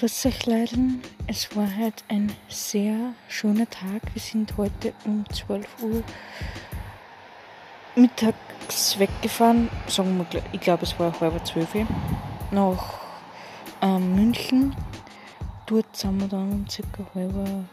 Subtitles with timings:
[0.00, 1.02] grüß Leiden.
[1.26, 4.00] Es war halt ein sehr schöner Tag.
[4.14, 6.02] Wir sind heute um 12 Uhr
[7.96, 9.68] mittags weggefahren.
[9.88, 11.68] Sagen wir, ich glaube, es war halb zwölf
[12.50, 12.98] nach
[13.82, 14.74] ähm, München.
[15.66, 17.66] Dort sind wir dann um circa halb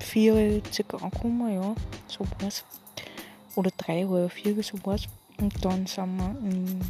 [0.00, 1.76] vier circa angekommen, ja,
[2.08, 2.64] so war's.
[3.54, 5.04] Oder drei, halb vier, so war's.
[5.38, 6.80] Und dann sind wir in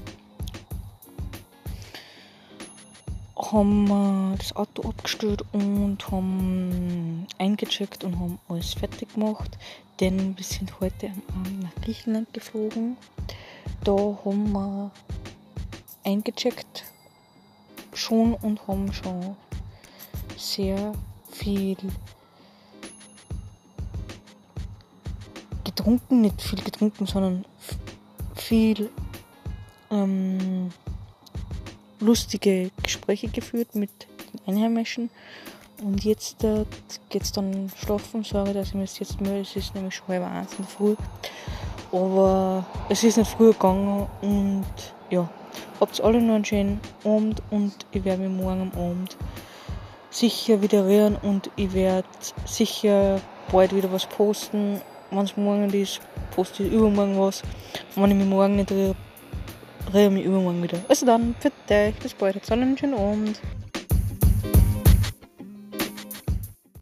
[3.36, 9.58] haben wir das Auto abgestellt und haben eingecheckt und haben alles fertig gemacht.
[10.00, 11.10] Denn wir sind heute
[11.60, 12.96] nach Griechenland geflogen.
[13.84, 14.90] Da haben wir
[16.04, 16.84] eingecheckt
[17.92, 19.36] schon und haben schon
[20.36, 20.92] sehr
[21.30, 21.76] viel
[25.64, 27.44] getrunken, nicht viel getrunken, sondern
[28.34, 28.90] viel
[29.90, 30.70] ähm,
[32.06, 33.90] lustige Gespräche geführt mit
[34.32, 35.10] den Einheimischen.
[35.82, 36.64] Und jetzt äh,
[37.12, 38.24] es dann schlafen.
[38.24, 39.40] Sorry, dass ich mir jetzt melde.
[39.40, 40.96] Es ist nämlich schon halb eins in der Früh.
[41.92, 44.06] Aber es ist nicht früher gegangen.
[44.22, 44.64] Und
[45.10, 45.28] ja,
[45.78, 47.42] habt alle noch einen schönen Abend.
[47.50, 49.16] Und ich werde mich morgen am Abend
[50.10, 51.16] sicher wieder rühren.
[51.16, 52.08] Und ich werde
[52.46, 53.20] sicher
[53.52, 54.80] bald wieder was posten.
[55.10, 56.00] Wenn es morgen ist,
[56.34, 57.42] poste ich übermorgen was.
[57.94, 58.96] Und wenn ich mich morgen nicht rühre,
[59.96, 60.78] rede mich übermorgen wieder.
[60.88, 62.36] Also dann, für dich, bis bald.
[62.36, 62.76] Habt einen.